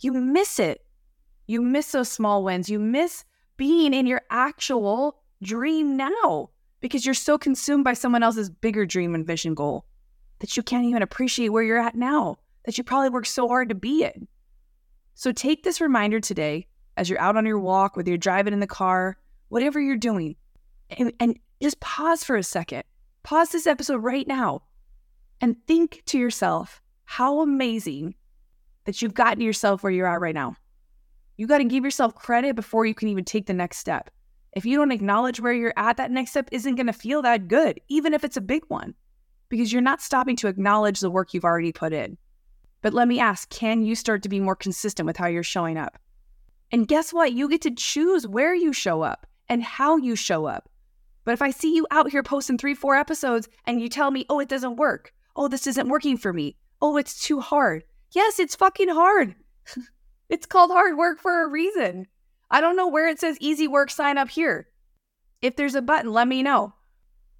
You 0.00 0.12
miss 0.12 0.58
it. 0.58 0.86
You 1.46 1.60
miss 1.60 1.92
those 1.92 2.10
small 2.10 2.42
wins. 2.42 2.68
You 2.68 2.78
miss 2.78 3.24
being 3.56 3.92
in 3.92 4.06
your 4.06 4.22
actual 4.30 5.18
dream 5.42 5.96
now 5.96 6.50
because 6.80 7.04
you're 7.04 7.14
so 7.14 7.36
consumed 7.36 7.84
by 7.84 7.94
someone 7.94 8.22
else's 8.22 8.48
bigger 8.48 8.86
dream 8.86 9.14
and 9.14 9.26
vision 9.26 9.54
goal 9.54 9.84
that 10.38 10.56
you 10.56 10.62
can't 10.62 10.84
even 10.84 11.02
appreciate 11.02 11.50
where 11.50 11.62
you're 11.62 11.78
at 11.78 11.94
now, 11.94 12.36
that 12.64 12.78
you 12.78 12.84
probably 12.84 13.10
worked 13.10 13.28
so 13.28 13.46
hard 13.46 13.68
to 13.68 13.74
be 13.74 14.04
in. 14.04 14.26
So 15.14 15.32
take 15.32 15.62
this 15.62 15.80
reminder 15.80 16.18
today 16.18 16.66
as 16.96 17.08
you're 17.08 17.20
out 17.20 17.36
on 17.36 17.46
your 17.46 17.58
walk, 17.58 17.96
whether 17.96 18.10
you're 18.10 18.18
driving 18.18 18.52
in 18.52 18.60
the 18.60 18.66
car, 18.66 19.16
whatever 19.48 19.80
you're 19.80 19.96
doing, 19.96 20.36
and, 20.90 21.12
and 21.20 21.38
just 21.62 21.80
pause 21.80 22.24
for 22.24 22.36
a 22.36 22.42
second. 22.42 22.84
Pause 23.22 23.50
this 23.50 23.66
episode 23.66 23.98
right 23.98 24.26
now 24.26 24.62
and 25.40 25.56
think 25.66 26.02
to 26.06 26.18
yourself 26.18 26.82
how 27.04 27.40
amazing 27.40 28.14
that 28.84 29.00
you've 29.00 29.14
gotten 29.14 29.42
yourself 29.42 29.82
where 29.82 29.92
you're 29.92 30.06
at 30.06 30.20
right 30.20 30.34
now. 30.34 30.56
You 31.36 31.46
got 31.46 31.58
to 31.58 31.64
give 31.64 31.84
yourself 31.84 32.14
credit 32.14 32.56
before 32.56 32.84
you 32.84 32.94
can 32.94 33.08
even 33.08 33.24
take 33.24 33.46
the 33.46 33.54
next 33.54 33.78
step. 33.78 34.10
If 34.52 34.66
you 34.66 34.76
don't 34.76 34.92
acknowledge 34.92 35.40
where 35.40 35.52
you're 35.52 35.72
at, 35.76 35.96
that 35.96 36.10
next 36.10 36.30
step 36.30 36.48
isn't 36.52 36.74
going 36.74 36.86
to 36.86 36.92
feel 36.92 37.22
that 37.22 37.48
good, 37.48 37.80
even 37.88 38.12
if 38.12 38.22
it's 38.22 38.36
a 38.36 38.42
big 38.42 38.64
one, 38.68 38.94
because 39.48 39.72
you're 39.72 39.82
not 39.82 40.02
stopping 40.02 40.36
to 40.36 40.48
acknowledge 40.48 41.00
the 41.00 41.10
work 41.10 41.32
you've 41.32 41.44
already 41.44 41.72
put 41.72 41.92
in. 41.92 42.18
But 42.82 42.92
let 42.92 43.08
me 43.08 43.20
ask 43.20 43.48
can 43.48 43.82
you 43.82 43.94
start 43.94 44.22
to 44.24 44.28
be 44.28 44.40
more 44.40 44.56
consistent 44.56 45.06
with 45.06 45.16
how 45.16 45.28
you're 45.28 45.42
showing 45.42 45.78
up? 45.78 45.98
And 46.72 46.88
guess 46.88 47.12
what? 47.12 47.32
You 47.32 47.48
get 47.48 47.60
to 47.62 47.70
choose 47.70 48.26
where 48.26 48.54
you 48.54 48.72
show 48.72 49.02
up 49.02 49.26
and 49.48 49.62
how 49.62 49.98
you 49.98 50.16
show 50.16 50.46
up. 50.46 50.70
But 51.24 51.32
if 51.32 51.42
I 51.42 51.50
see 51.50 51.76
you 51.76 51.86
out 51.90 52.10
here 52.10 52.22
posting 52.22 52.58
three, 52.58 52.74
four 52.74 52.96
episodes 52.96 53.48
and 53.66 53.80
you 53.80 53.88
tell 53.88 54.10
me, 54.10 54.24
oh, 54.28 54.40
it 54.40 54.48
doesn't 54.48 54.76
work. 54.76 55.12
Oh, 55.36 55.48
this 55.48 55.66
isn't 55.66 55.88
working 55.88 56.16
for 56.16 56.32
me. 56.32 56.56
Oh, 56.80 56.96
it's 56.96 57.22
too 57.22 57.40
hard. 57.40 57.84
Yes, 58.10 58.38
it's 58.38 58.56
fucking 58.56 58.88
hard. 58.88 59.34
it's 60.28 60.46
called 60.46 60.70
hard 60.70 60.96
work 60.96 61.20
for 61.20 61.44
a 61.44 61.48
reason. 61.48 62.06
I 62.50 62.60
don't 62.60 62.76
know 62.76 62.88
where 62.88 63.08
it 63.08 63.20
says 63.20 63.36
easy 63.40 63.68
work, 63.68 63.90
sign 63.90 64.18
up 64.18 64.28
here. 64.28 64.68
If 65.40 65.56
there's 65.56 65.74
a 65.74 65.82
button, 65.82 66.12
let 66.12 66.28
me 66.28 66.42
know. 66.42 66.74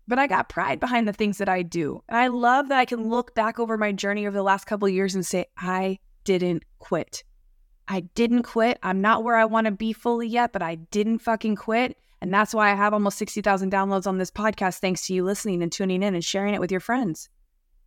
But 0.08 0.18
I 0.18 0.26
got 0.26 0.48
pride 0.48 0.80
behind 0.80 1.06
the 1.06 1.12
things 1.12 1.38
that 1.38 1.48
I 1.48 1.62
do. 1.62 2.02
And 2.08 2.18
I 2.18 2.28
love 2.28 2.68
that 2.68 2.78
I 2.78 2.84
can 2.84 3.08
look 3.08 3.34
back 3.34 3.58
over 3.58 3.76
my 3.76 3.92
journey 3.92 4.26
over 4.26 4.36
the 4.36 4.42
last 4.42 4.64
couple 4.64 4.88
years 4.88 5.14
and 5.14 5.24
say, 5.24 5.46
I 5.56 5.98
didn't 6.24 6.64
quit. 6.78 7.24
I 7.88 8.00
didn't 8.00 8.44
quit. 8.44 8.78
I'm 8.82 9.00
not 9.00 9.24
where 9.24 9.36
I 9.36 9.44
want 9.44 9.66
to 9.66 9.70
be 9.72 9.92
fully 9.92 10.28
yet, 10.28 10.52
but 10.52 10.62
I 10.62 10.76
didn't 10.76 11.18
fucking 11.18 11.56
quit. 11.56 11.96
And 12.20 12.32
that's 12.32 12.54
why 12.54 12.70
I 12.70 12.74
have 12.74 12.92
almost 12.92 13.18
60,000 13.18 13.72
downloads 13.72 14.06
on 14.06 14.18
this 14.18 14.30
podcast, 14.30 14.78
thanks 14.78 15.06
to 15.06 15.14
you 15.14 15.24
listening 15.24 15.62
and 15.62 15.72
tuning 15.72 16.02
in 16.02 16.14
and 16.14 16.24
sharing 16.24 16.54
it 16.54 16.60
with 16.60 16.70
your 16.70 16.80
friends. 16.80 17.28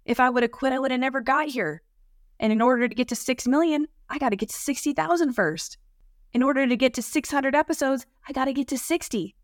If 0.06 0.20
I 0.20 0.30
would 0.30 0.44
have 0.44 0.52
quit, 0.52 0.74
I 0.74 0.80
would 0.80 0.92
have 0.92 1.00
never 1.00 1.22
got 1.22 1.48
here. 1.48 1.82
And 2.40 2.52
in 2.52 2.62
order 2.62 2.88
to 2.88 2.94
get 2.94 3.08
to 3.08 3.16
6 3.16 3.48
million, 3.48 3.88
I 4.10 4.18
got 4.18 4.30
to 4.30 4.36
get 4.36 4.50
to 4.50 4.56
60,000 4.56 5.34
first. 5.34 5.78
In 6.34 6.44
order 6.44 6.68
to 6.68 6.76
get 6.76 6.94
to 6.96 7.02
600 7.02 7.56
episodes, 7.56 8.06
I 8.28 8.34
got 8.34 8.46
to 8.46 8.54
get 8.54 8.68
to 8.68 8.78
60. 8.78 9.36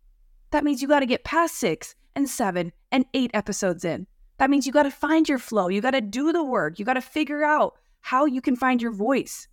That 0.51 0.65
means 0.65 0.81
you 0.81 0.89
got 0.89 1.00
to 1.00 1.05
get 1.05 1.24
past 1.24 1.58
six 1.58 1.96
and 2.15 2.29
seven 2.29 2.74
and 2.91 3.05
eight 3.13 3.31
episodes 3.34 3.86
in. 3.86 4.08
That 4.38 4.50
means 4.50 4.67
you 4.67 4.74
got 4.74 4.84
to 4.84 4.91
find 4.91 5.29
your 5.29 5.39
flow. 5.39 5.70
You 5.70 5.79
got 5.79 5.91
to 5.91 6.01
do 6.01 6.34
the 6.34 6.43
work. 6.43 6.79
You 6.79 6.86
got 6.86 6.96
to 6.96 7.01
figure 7.01 7.43
out 7.43 7.77
how 8.01 8.25
you 8.25 8.41
can 8.41 8.58
find 8.58 8.81
your 8.81 8.91
voice. 8.91 9.48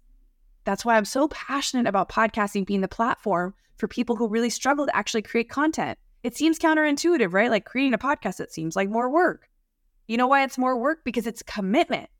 That's 0.69 0.85
why 0.85 0.99
I'm 0.99 1.07
so 1.07 1.29
passionate 1.29 1.87
about 1.87 2.11
podcasting 2.11 2.67
being 2.67 2.83
the 2.83 2.89
platform 2.89 3.55
for 3.79 3.89
people 3.89 4.17
who 4.17 4.29
really 4.29 4.51
struggle 4.51 4.85
to 4.85 4.95
actually 4.95 5.23
create 5.23 5.49
content. 5.49 5.99
It 6.23 6.37
seems 6.37 6.59
counterintuitive, 6.59 7.33
right? 7.33 7.51
Like 7.51 7.65
creating 7.65 7.95
a 7.95 7.99
podcast, 7.99 8.39
it 8.39 8.53
seems 8.53 8.77
like 8.77 8.91
more 8.91 9.09
work. 9.09 9.49
You 10.09 10.19
know 10.19 10.27
why 10.27 10.45
it's 10.45 10.59
more 10.59 10.79
work? 10.79 11.05
Because 11.07 11.27
it's 11.27 11.43
commitment. 11.43 12.11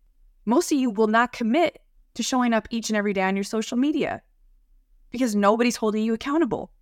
Most 0.47 0.73
of 0.73 0.79
you 0.79 0.89
will 0.89 1.09
not 1.09 1.33
commit 1.33 1.83
to 2.15 2.23
showing 2.23 2.55
up 2.55 2.67
each 2.71 2.89
and 2.89 2.97
every 2.97 3.13
day 3.13 3.21
on 3.21 3.37
your 3.37 3.45
social 3.45 3.77
media 3.77 4.23
because 5.11 5.37
nobody's 5.37 5.77
holding 5.77 6.03
you 6.03 6.15
accountable. 6.15 6.73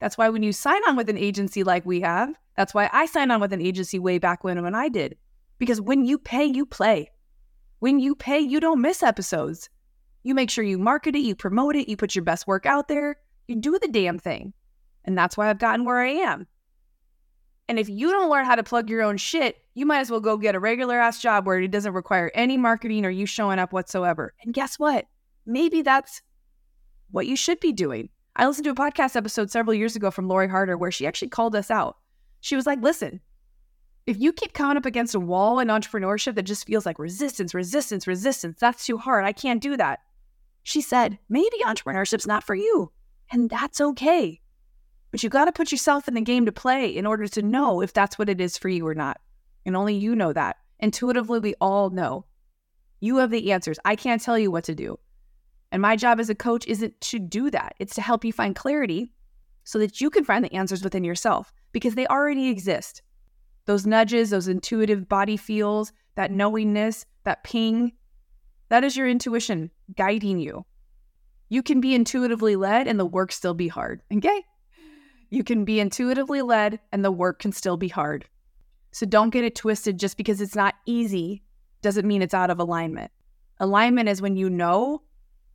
That's 0.00 0.18
why 0.18 0.28
when 0.28 0.42
you 0.42 0.52
sign 0.52 0.82
on 0.86 0.96
with 0.96 1.08
an 1.08 1.16
agency 1.16 1.64
like 1.64 1.86
we 1.86 2.02
have, 2.02 2.34
that's 2.58 2.74
why 2.74 2.90
I 2.92 3.06
signed 3.06 3.32
on 3.32 3.40
with 3.40 3.54
an 3.54 3.62
agency 3.62 3.98
way 3.98 4.18
back 4.18 4.44
when 4.44 4.62
when 4.62 4.74
I 4.74 4.90
did. 4.90 5.16
Because 5.56 5.80
when 5.80 6.04
you 6.04 6.18
pay, 6.18 6.44
you 6.44 6.66
play. 6.66 7.10
When 7.78 8.00
you 8.00 8.14
pay, 8.14 8.40
you 8.40 8.60
don't 8.60 8.82
miss 8.82 9.02
episodes. 9.02 9.70
You 10.26 10.34
make 10.34 10.50
sure 10.50 10.64
you 10.64 10.76
market 10.76 11.14
it, 11.14 11.20
you 11.20 11.36
promote 11.36 11.76
it, 11.76 11.88
you 11.88 11.96
put 11.96 12.16
your 12.16 12.24
best 12.24 12.48
work 12.48 12.66
out 12.66 12.88
there, 12.88 13.14
you 13.46 13.54
do 13.54 13.78
the 13.78 13.86
damn 13.86 14.18
thing. 14.18 14.52
And 15.04 15.16
that's 15.16 15.36
why 15.36 15.48
I've 15.48 15.60
gotten 15.60 15.84
where 15.84 16.00
I 16.00 16.08
am. 16.08 16.48
And 17.68 17.78
if 17.78 17.88
you 17.88 18.10
don't 18.10 18.28
learn 18.28 18.44
how 18.44 18.56
to 18.56 18.64
plug 18.64 18.90
your 18.90 19.02
own 19.02 19.18
shit, 19.18 19.58
you 19.74 19.86
might 19.86 20.00
as 20.00 20.10
well 20.10 20.18
go 20.18 20.36
get 20.36 20.56
a 20.56 20.58
regular 20.58 20.98
ass 20.98 21.22
job 21.22 21.46
where 21.46 21.60
it 21.60 21.70
doesn't 21.70 21.92
require 21.92 22.32
any 22.34 22.56
marketing 22.56 23.06
or 23.06 23.10
you 23.10 23.24
showing 23.24 23.60
up 23.60 23.72
whatsoever. 23.72 24.34
And 24.42 24.52
guess 24.52 24.80
what? 24.80 25.06
Maybe 25.46 25.82
that's 25.82 26.22
what 27.12 27.28
you 27.28 27.36
should 27.36 27.60
be 27.60 27.72
doing. 27.72 28.08
I 28.34 28.48
listened 28.48 28.64
to 28.64 28.72
a 28.72 28.74
podcast 28.74 29.14
episode 29.14 29.52
several 29.52 29.74
years 29.74 29.94
ago 29.94 30.10
from 30.10 30.26
Lori 30.26 30.48
Harder 30.48 30.76
where 30.76 30.90
she 30.90 31.06
actually 31.06 31.28
called 31.28 31.54
us 31.54 31.70
out. 31.70 31.98
She 32.40 32.56
was 32.56 32.66
like, 32.66 32.82
listen, 32.82 33.20
if 34.06 34.18
you 34.18 34.32
keep 34.32 34.54
coming 34.54 34.76
up 34.76 34.86
against 34.86 35.14
a 35.14 35.20
wall 35.20 35.60
in 35.60 35.68
entrepreneurship 35.68 36.34
that 36.34 36.42
just 36.42 36.66
feels 36.66 36.84
like 36.84 36.98
resistance, 36.98 37.54
resistance, 37.54 38.08
resistance, 38.08 38.58
that's 38.58 38.86
too 38.86 38.98
hard. 38.98 39.24
I 39.24 39.30
can't 39.30 39.62
do 39.62 39.76
that. 39.76 40.00
She 40.66 40.80
said, 40.80 41.20
maybe 41.28 41.58
entrepreneurship's 41.64 42.26
not 42.26 42.42
for 42.42 42.56
you. 42.56 42.90
And 43.30 43.48
that's 43.48 43.80
okay. 43.80 44.40
But 45.12 45.22
you 45.22 45.28
got 45.28 45.44
to 45.44 45.52
put 45.52 45.70
yourself 45.70 46.08
in 46.08 46.14
the 46.14 46.20
game 46.20 46.44
to 46.44 46.50
play 46.50 46.88
in 46.88 47.06
order 47.06 47.28
to 47.28 47.40
know 47.40 47.82
if 47.82 47.92
that's 47.92 48.18
what 48.18 48.28
it 48.28 48.40
is 48.40 48.58
for 48.58 48.68
you 48.68 48.84
or 48.84 48.92
not. 48.92 49.20
And 49.64 49.76
only 49.76 49.94
you 49.94 50.16
know 50.16 50.32
that. 50.32 50.56
Intuitively, 50.80 51.38
we 51.38 51.54
all 51.60 51.90
know. 51.90 52.24
You 52.98 53.18
have 53.18 53.30
the 53.30 53.52
answers. 53.52 53.78
I 53.84 53.94
can't 53.94 54.20
tell 54.20 54.36
you 54.36 54.50
what 54.50 54.64
to 54.64 54.74
do. 54.74 54.98
And 55.70 55.80
my 55.80 55.94
job 55.94 56.18
as 56.18 56.30
a 56.30 56.34
coach 56.34 56.66
isn't 56.66 57.00
to 57.00 57.20
do 57.20 57.48
that, 57.50 57.76
it's 57.78 57.94
to 57.94 58.02
help 58.02 58.24
you 58.24 58.32
find 58.32 58.56
clarity 58.56 59.12
so 59.62 59.78
that 59.78 60.00
you 60.00 60.10
can 60.10 60.24
find 60.24 60.44
the 60.44 60.52
answers 60.52 60.82
within 60.82 61.04
yourself 61.04 61.52
because 61.70 61.94
they 61.94 62.08
already 62.08 62.48
exist. 62.48 63.02
Those 63.66 63.86
nudges, 63.86 64.30
those 64.30 64.48
intuitive 64.48 65.08
body 65.08 65.36
feels, 65.36 65.92
that 66.16 66.32
knowingness, 66.32 67.06
that 67.22 67.44
ping, 67.44 67.92
that 68.68 68.84
is 68.84 68.96
your 68.96 69.08
intuition 69.08 69.70
guiding 69.96 70.38
you. 70.38 70.64
You 71.48 71.62
can 71.62 71.80
be 71.80 71.94
intuitively 71.94 72.56
led 72.56 72.88
and 72.88 72.98
the 72.98 73.06
work 73.06 73.32
still 73.32 73.54
be 73.54 73.68
hard. 73.68 74.02
Okay? 74.12 74.44
You 75.30 75.44
can 75.44 75.64
be 75.64 75.80
intuitively 75.80 76.42
led 76.42 76.80
and 76.92 77.04
the 77.04 77.12
work 77.12 77.38
can 77.38 77.52
still 77.52 77.76
be 77.76 77.88
hard. 77.88 78.24
So 78.90 79.06
don't 79.06 79.30
get 79.30 79.44
it 79.44 79.54
twisted 79.54 79.98
just 79.98 80.16
because 80.16 80.40
it's 80.40 80.56
not 80.56 80.74
easy 80.86 81.42
doesn't 81.82 82.06
mean 82.06 82.22
it's 82.22 82.34
out 82.34 82.50
of 82.50 82.58
alignment. 82.58 83.12
Alignment 83.60 84.08
is 84.08 84.22
when 84.22 84.36
you 84.36 84.50
know 84.50 85.02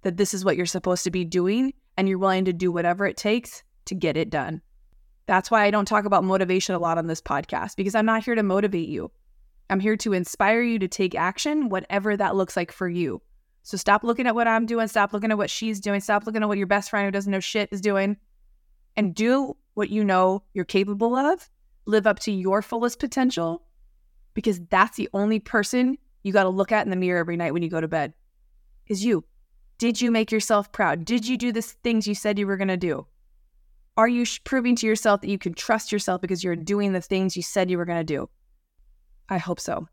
that 0.03 0.17
this 0.17 0.33
is 0.33 0.45
what 0.45 0.55
you're 0.55 0.65
supposed 0.65 1.03
to 1.03 1.11
be 1.11 1.25
doing 1.25 1.73
and 1.97 2.07
you're 2.07 2.17
willing 2.17 2.45
to 2.45 2.53
do 2.53 2.71
whatever 2.71 3.05
it 3.05 3.17
takes 3.17 3.63
to 3.85 3.95
get 3.95 4.17
it 4.17 4.29
done. 4.29 4.61
That's 5.25 5.51
why 5.51 5.65
I 5.65 5.71
don't 5.71 5.87
talk 5.87 6.05
about 6.05 6.23
motivation 6.23 6.75
a 6.75 6.79
lot 6.79 6.97
on 6.97 7.07
this 7.07 7.21
podcast 7.21 7.75
because 7.75 7.95
I'm 7.95 8.05
not 8.05 8.23
here 8.23 8.35
to 8.35 8.43
motivate 8.43 8.89
you. 8.89 9.11
I'm 9.71 9.79
here 9.79 9.95
to 9.97 10.11
inspire 10.11 10.61
you 10.61 10.77
to 10.79 10.87
take 10.89 11.15
action, 11.15 11.69
whatever 11.69 12.17
that 12.17 12.35
looks 12.35 12.57
like 12.57 12.73
for 12.73 12.89
you. 12.89 13.21
So 13.63 13.77
stop 13.77 14.03
looking 14.03 14.27
at 14.27 14.35
what 14.35 14.47
I'm 14.47 14.65
doing, 14.65 14.89
stop 14.89 15.13
looking 15.13 15.31
at 15.31 15.37
what 15.37 15.49
she's 15.49 15.79
doing, 15.79 16.01
stop 16.01 16.25
looking 16.25 16.41
at 16.41 16.49
what 16.49 16.57
your 16.57 16.67
best 16.67 16.89
friend 16.89 17.05
who 17.05 17.11
doesn't 17.11 17.31
know 17.31 17.39
shit 17.39 17.69
is 17.71 17.79
doing, 17.79 18.17
and 18.97 19.15
do 19.15 19.55
what 19.75 19.89
you 19.89 20.03
know 20.03 20.43
you're 20.53 20.65
capable 20.65 21.15
of, 21.15 21.49
live 21.85 22.05
up 22.05 22.19
to 22.19 22.33
your 22.33 22.61
fullest 22.61 22.99
potential, 22.99 23.63
because 24.33 24.59
that's 24.69 24.97
the 24.97 25.07
only 25.13 25.39
person 25.39 25.97
you 26.23 26.33
got 26.33 26.43
to 26.43 26.49
look 26.49 26.73
at 26.73 26.85
in 26.85 26.89
the 26.89 26.97
mirror 26.97 27.19
every 27.19 27.37
night 27.37 27.53
when 27.53 27.63
you 27.63 27.69
go 27.69 27.79
to 27.79 27.87
bed 27.87 28.13
is 28.87 29.05
you. 29.05 29.23
Did 29.77 30.01
you 30.01 30.11
make 30.11 30.33
yourself 30.33 30.71
proud? 30.73 31.05
Did 31.05 31.25
you 31.25 31.37
do 31.37 31.53
the 31.53 31.61
things 31.61 32.07
you 32.07 32.13
said 32.13 32.37
you 32.37 32.45
were 32.45 32.57
going 32.57 32.67
to 32.67 32.77
do? 32.77 33.07
Are 33.95 34.07
you 34.07 34.25
proving 34.43 34.75
to 34.77 34.85
yourself 34.85 35.21
that 35.21 35.29
you 35.29 35.37
can 35.37 35.53
trust 35.53 35.93
yourself 35.93 36.19
because 36.19 36.43
you're 36.43 36.57
doing 36.57 36.91
the 36.91 37.01
things 37.01 37.37
you 37.37 37.43
said 37.43 37.71
you 37.71 37.77
were 37.77 37.85
going 37.85 37.99
to 37.99 38.03
do? 38.03 38.29
I 39.31 39.37
hope 39.37 39.61
so. 39.61 39.87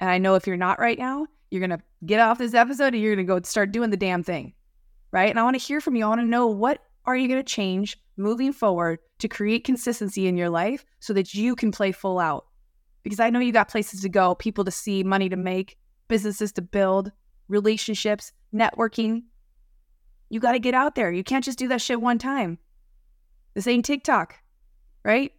And 0.00 0.08
I 0.08 0.16
know 0.16 0.34
if 0.34 0.46
you're 0.46 0.56
not 0.56 0.80
right 0.80 0.98
now, 0.98 1.26
you're 1.50 1.60
going 1.60 1.78
to 1.78 1.84
get 2.06 2.18
off 2.18 2.38
this 2.38 2.54
episode 2.54 2.94
and 2.94 3.02
you're 3.02 3.14
going 3.14 3.26
to 3.26 3.32
go 3.32 3.40
start 3.42 3.72
doing 3.72 3.90
the 3.90 3.96
damn 3.96 4.22
thing. 4.22 4.54
Right. 5.12 5.28
And 5.28 5.38
I 5.38 5.42
want 5.42 5.54
to 5.54 5.64
hear 5.64 5.82
from 5.82 5.96
you. 5.96 6.06
I 6.06 6.08
want 6.08 6.22
to 6.22 6.26
know 6.26 6.46
what 6.46 6.82
are 7.04 7.16
you 7.16 7.28
going 7.28 7.40
to 7.40 7.44
change 7.44 7.98
moving 8.16 8.52
forward 8.52 9.00
to 9.18 9.28
create 9.28 9.64
consistency 9.64 10.26
in 10.26 10.36
your 10.36 10.48
life 10.48 10.84
so 10.98 11.12
that 11.12 11.34
you 11.34 11.54
can 11.54 11.70
play 11.70 11.92
full 11.92 12.18
out? 12.18 12.46
Because 13.02 13.20
I 13.20 13.28
know 13.28 13.38
you 13.38 13.52
got 13.52 13.68
places 13.68 14.00
to 14.00 14.08
go, 14.08 14.34
people 14.34 14.64
to 14.64 14.70
see, 14.70 15.02
money 15.02 15.28
to 15.28 15.36
make, 15.36 15.76
businesses 16.08 16.52
to 16.52 16.62
build, 16.62 17.12
relationships, 17.48 18.32
networking. 18.54 19.24
You 20.30 20.40
got 20.40 20.52
to 20.52 20.58
get 20.58 20.74
out 20.74 20.94
there. 20.94 21.12
You 21.12 21.24
can't 21.24 21.44
just 21.44 21.58
do 21.58 21.68
that 21.68 21.82
shit 21.82 22.00
one 22.00 22.18
time. 22.18 22.58
This 23.52 23.66
ain't 23.66 23.84
TikTok, 23.84 24.36
right? 25.04 25.32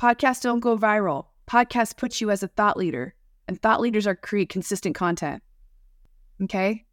Podcasts 0.00 0.42
don't 0.42 0.60
go 0.60 0.76
viral. 0.76 1.26
Podcasts 1.46 1.96
puts 1.96 2.20
you 2.20 2.30
as 2.30 2.42
a 2.42 2.48
thought 2.48 2.76
leader, 2.76 3.14
and 3.46 3.60
thought 3.60 3.80
leaders 3.80 4.06
are 4.06 4.16
create 4.16 4.48
consistent 4.48 4.94
content. 4.94 5.42
Okay? 6.42 6.84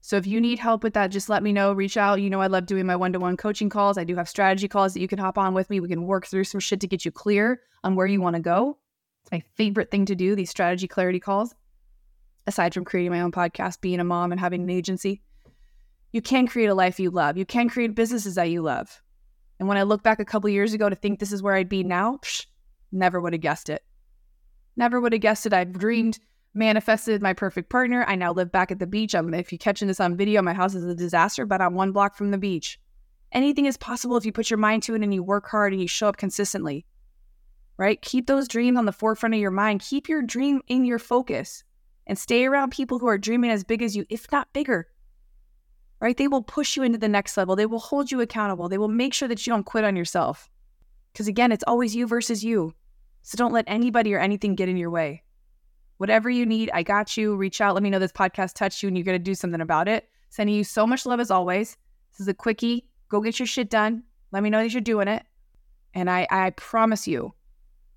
So 0.00 0.16
if 0.16 0.26
you 0.26 0.40
need 0.40 0.58
help 0.58 0.82
with 0.82 0.94
that, 0.94 1.08
just 1.08 1.28
let 1.28 1.42
me 1.42 1.52
know. 1.52 1.72
Reach 1.72 1.96
out. 1.96 2.22
You 2.22 2.30
know, 2.30 2.40
I 2.40 2.46
love 2.46 2.66
doing 2.66 2.86
my 2.86 2.96
one 2.96 3.12
to 3.12 3.18
one 3.18 3.36
coaching 3.36 3.68
calls. 3.68 3.98
I 3.98 4.04
do 4.04 4.16
have 4.16 4.28
strategy 4.28 4.68
calls 4.68 4.94
that 4.94 5.00
you 5.00 5.08
can 5.08 5.18
hop 5.18 5.36
on 5.36 5.54
with 5.54 5.68
me. 5.68 5.80
We 5.80 5.88
can 5.88 6.06
work 6.06 6.26
through 6.26 6.44
some 6.44 6.60
shit 6.60 6.80
to 6.80 6.86
get 6.86 7.04
you 7.04 7.10
clear 7.10 7.60
on 7.84 7.96
where 7.96 8.06
you 8.06 8.20
want 8.20 8.36
to 8.36 8.42
go. 8.42 8.78
It's 9.22 9.32
my 9.32 9.42
favorite 9.56 9.90
thing 9.90 10.06
to 10.06 10.14
do, 10.14 10.34
these 10.34 10.50
strategy 10.50 10.88
clarity 10.88 11.20
calls, 11.20 11.54
aside 12.46 12.72
from 12.72 12.84
creating 12.84 13.12
my 13.12 13.20
own 13.20 13.32
podcast, 13.32 13.80
being 13.80 14.00
a 14.00 14.04
mom, 14.04 14.32
and 14.32 14.40
having 14.40 14.62
an 14.62 14.70
agency. 14.70 15.20
You 16.12 16.22
can 16.22 16.46
create 16.46 16.68
a 16.68 16.74
life 16.74 16.98
you 16.98 17.10
love. 17.10 17.36
You 17.36 17.44
can 17.44 17.68
create 17.68 17.94
businesses 17.94 18.36
that 18.36 18.50
you 18.50 18.62
love. 18.62 19.02
And 19.58 19.68
when 19.68 19.76
I 19.76 19.82
look 19.82 20.02
back 20.02 20.20
a 20.20 20.24
couple 20.24 20.48
years 20.48 20.72
ago 20.72 20.88
to 20.88 20.96
think 20.96 21.18
this 21.18 21.32
is 21.32 21.42
where 21.42 21.54
I'd 21.54 21.68
be 21.68 21.82
now, 21.82 22.18
psh, 22.22 22.46
never 22.92 23.20
would 23.20 23.34
have 23.34 23.42
guessed 23.42 23.68
it. 23.68 23.82
Never 24.78 25.00
would 25.00 25.12
have 25.12 25.20
guessed 25.20 25.44
it. 25.44 25.52
I've 25.52 25.68
mm-hmm. 25.68 25.78
dreamed 25.78 26.18
manifested 26.54 27.20
my 27.20 27.34
perfect 27.34 27.68
partner. 27.68 28.04
I 28.08 28.14
now 28.14 28.32
live 28.32 28.50
back 28.50 28.70
at 28.70 28.78
the 28.78 28.86
beach. 28.86 29.14
I'm, 29.14 29.34
if 29.34 29.52
you're 29.52 29.58
catching 29.58 29.86
this 29.86 30.00
on 30.00 30.16
video, 30.16 30.40
my 30.40 30.54
house 30.54 30.74
is 30.74 30.84
a 30.84 30.94
disaster, 30.94 31.44
but 31.44 31.60
I'm 31.60 31.74
one 31.74 31.92
block 31.92 32.16
from 32.16 32.30
the 32.30 32.38
beach. 32.38 32.80
Anything 33.32 33.66
is 33.66 33.76
possible 33.76 34.16
if 34.16 34.24
you 34.24 34.32
put 34.32 34.50
your 34.50 34.58
mind 34.58 34.82
to 34.84 34.94
it 34.94 35.02
and 35.02 35.12
you 35.12 35.22
work 35.22 35.46
hard 35.46 35.72
and 35.72 35.82
you 35.82 35.86
show 35.86 36.08
up 36.08 36.16
consistently. 36.16 36.86
Right? 37.76 38.00
Keep 38.00 38.26
those 38.26 38.48
dreams 38.48 38.78
on 38.78 38.86
the 38.86 38.92
forefront 38.92 39.34
of 39.34 39.40
your 39.40 39.50
mind. 39.50 39.82
Keep 39.82 40.08
your 40.08 40.22
dream 40.22 40.62
in 40.68 40.84
your 40.84 40.98
focus 40.98 41.62
and 42.06 42.18
stay 42.18 42.46
around 42.46 42.70
people 42.72 42.98
who 42.98 43.06
are 43.06 43.18
dreaming 43.18 43.50
as 43.50 43.62
big 43.62 43.82
as 43.82 43.94
you, 43.94 44.06
if 44.08 44.30
not 44.32 44.52
bigger. 44.52 44.88
Right? 46.00 46.16
They 46.16 46.28
will 46.28 46.42
push 46.42 46.76
you 46.76 46.82
into 46.82 46.98
the 46.98 47.08
next 47.08 47.36
level. 47.36 47.54
They 47.54 47.66
will 47.66 47.78
hold 47.78 48.10
you 48.10 48.20
accountable. 48.20 48.68
They 48.68 48.78
will 48.78 48.88
make 48.88 49.12
sure 49.12 49.28
that 49.28 49.46
you 49.46 49.52
don't 49.52 49.66
quit 49.66 49.84
on 49.84 49.96
yourself. 49.96 50.48
Because 51.12 51.28
again, 51.28 51.52
it's 51.52 51.64
always 51.66 51.94
you 51.94 52.06
versus 52.06 52.42
you. 52.42 52.74
So 53.28 53.36
don't 53.36 53.52
let 53.52 53.66
anybody 53.66 54.14
or 54.14 54.18
anything 54.18 54.54
get 54.54 54.70
in 54.70 54.78
your 54.78 54.88
way. 54.88 55.22
Whatever 55.98 56.30
you 56.30 56.46
need, 56.46 56.70
I 56.72 56.82
got 56.82 57.14
you. 57.14 57.36
Reach 57.36 57.60
out. 57.60 57.74
Let 57.74 57.82
me 57.82 57.90
know 57.90 57.98
this 57.98 58.10
podcast 58.10 58.54
touched 58.54 58.82
you 58.82 58.86
and 58.86 58.96
you're 58.96 59.04
going 59.04 59.18
to 59.18 59.22
do 59.22 59.34
something 59.34 59.60
about 59.60 59.86
it. 59.86 60.08
Sending 60.30 60.56
you 60.56 60.64
so 60.64 60.86
much 60.86 61.04
love 61.04 61.20
as 61.20 61.30
always. 61.30 61.76
This 62.10 62.20
is 62.20 62.28
a 62.28 62.32
quickie. 62.32 62.88
Go 63.10 63.20
get 63.20 63.38
your 63.38 63.46
shit 63.46 63.68
done. 63.68 64.02
Let 64.32 64.42
me 64.42 64.48
know 64.48 64.62
that 64.62 64.72
you're 64.72 64.80
doing 64.80 65.08
it. 65.08 65.26
And 65.92 66.08
I, 66.08 66.26
I 66.30 66.48
promise 66.56 67.06
you, 67.06 67.34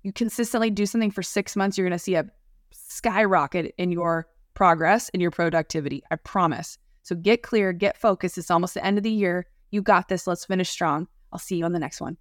you 0.02 0.12
consistently 0.12 0.68
do 0.68 0.84
something 0.84 1.10
for 1.10 1.22
six 1.22 1.56
months, 1.56 1.78
you're 1.78 1.88
going 1.88 1.96
to 1.96 2.04
see 2.04 2.16
a 2.16 2.26
skyrocket 2.70 3.74
in 3.78 3.90
your 3.90 4.28
progress 4.52 5.08
and 5.14 5.22
your 5.22 5.30
productivity. 5.30 6.02
I 6.10 6.16
promise. 6.16 6.76
So 7.04 7.14
get 7.14 7.42
clear, 7.42 7.72
get 7.72 7.96
focused. 7.96 8.36
It's 8.36 8.50
almost 8.50 8.74
the 8.74 8.84
end 8.84 8.98
of 8.98 9.02
the 9.02 9.10
year. 9.10 9.46
You 9.70 9.80
got 9.80 10.08
this. 10.08 10.26
Let's 10.26 10.44
finish 10.44 10.68
strong. 10.68 11.08
I'll 11.32 11.38
see 11.38 11.56
you 11.56 11.64
on 11.64 11.72
the 11.72 11.78
next 11.78 12.02
one. 12.02 12.18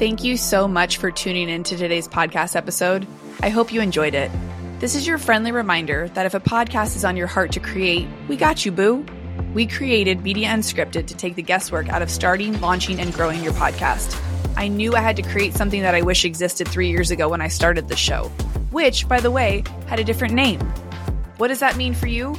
Thank 0.00 0.24
you 0.24 0.38
so 0.38 0.66
much 0.66 0.96
for 0.96 1.10
tuning 1.10 1.50
in 1.50 1.62
to 1.64 1.76
today's 1.76 2.08
podcast 2.08 2.56
episode. 2.56 3.06
I 3.42 3.50
hope 3.50 3.70
you 3.70 3.82
enjoyed 3.82 4.14
it. 4.14 4.30
This 4.78 4.94
is 4.94 5.06
your 5.06 5.18
friendly 5.18 5.52
reminder 5.52 6.08
that 6.14 6.24
if 6.24 6.32
a 6.32 6.40
podcast 6.40 6.96
is 6.96 7.04
on 7.04 7.18
your 7.18 7.26
heart 7.26 7.52
to 7.52 7.60
create, 7.60 8.08
we 8.26 8.38
got 8.38 8.64
you, 8.64 8.72
boo. 8.72 9.04
We 9.52 9.66
created 9.66 10.22
Media 10.22 10.48
Unscripted 10.48 11.06
to 11.06 11.14
take 11.14 11.34
the 11.34 11.42
guesswork 11.42 11.90
out 11.90 12.00
of 12.00 12.10
starting, 12.10 12.58
launching, 12.62 12.98
and 12.98 13.12
growing 13.12 13.44
your 13.44 13.52
podcast. 13.52 14.18
I 14.56 14.68
knew 14.68 14.94
I 14.94 15.00
had 15.00 15.16
to 15.16 15.22
create 15.22 15.52
something 15.52 15.82
that 15.82 15.94
I 15.94 16.00
wish 16.00 16.24
existed 16.24 16.66
three 16.66 16.88
years 16.88 17.10
ago 17.10 17.28
when 17.28 17.42
I 17.42 17.48
started 17.48 17.88
the 17.88 17.96
show, 17.96 18.28
which, 18.70 19.06
by 19.06 19.20
the 19.20 19.30
way, 19.30 19.64
had 19.86 20.00
a 20.00 20.04
different 20.04 20.32
name. 20.32 20.60
What 21.36 21.48
does 21.48 21.60
that 21.60 21.76
mean 21.76 21.92
for 21.92 22.06
you? 22.06 22.34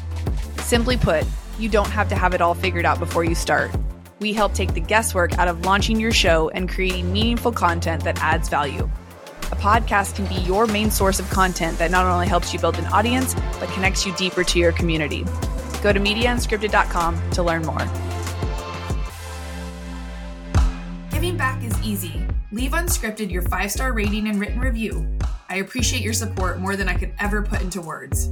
Simply 0.62 0.98
put, 0.98 1.28
you 1.60 1.70
don't 1.70 1.92
have 1.92 2.10
to 2.10 2.16
have 2.16 2.34
it 2.34 2.42
all 2.42 2.56
figured 2.56 2.86
out 2.86 2.98
before 2.98 3.24
you 3.24 3.36
start 3.36 3.70
we 4.22 4.32
help 4.32 4.54
take 4.54 4.74
the 4.76 4.80
guesswork 4.80 5.38
out 5.40 5.48
of 5.48 5.66
launching 5.66 6.00
your 6.00 6.12
show 6.12 6.50
and 6.50 6.70
creating 6.70 7.12
meaningful 7.12 7.52
content 7.52 8.04
that 8.04 8.22
adds 8.22 8.48
value. 8.48 8.88
A 9.52 9.56
podcast 9.56 10.16
can 10.16 10.28
be 10.28 10.36
your 10.36 10.68
main 10.68 10.92
source 10.92 11.20
of 11.20 11.28
content 11.32 11.78
that 11.80 11.92
not 11.92 12.06
only 12.06 12.28
helps 12.28 12.54
you 12.54 12.60
build 12.60 12.78
an 12.78 12.86
audience, 12.86 13.34
but 13.60 13.68
connects 13.70 14.06
you 14.06 14.16
deeper 14.16 14.44
to 14.44 14.60
your 14.60 14.72
community. 14.72 15.26
Go 15.82 15.92
to 15.92 16.00
MediaUnscripted.com 16.00 17.32
to 17.32 17.44
learn 17.44 17.66
more. 17.66 17.80
Giving 21.10 21.36
back 21.36 21.64
is 21.64 21.82
easy. 21.82 22.24
Leave 22.52 22.72
Unscripted 22.72 23.32
your 23.32 23.42
five 23.42 23.72
star 23.72 23.92
rating 23.92 24.28
and 24.28 24.40
written 24.40 24.60
review. 24.60 25.06
I 25.50 25.58
appreciate 25.58 26.04
your 26.04 26.14
support 26.14 26.60
more 26.60 26.76
than 26.76 26.88
I 26.88 26.94
could 26.94 27.12
ever 27.20 27.42
put 27.42 27.62
into 27.62 27.82
words. 27.82 28.30